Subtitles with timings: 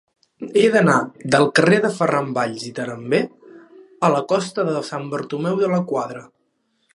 [0.59, 0.93] He d'anar
[1.35, 3.21] del carrer de Ferran Valls i Taberner
[4.09, 6.25] a la costa de Sant Bartomeu de la Quadra.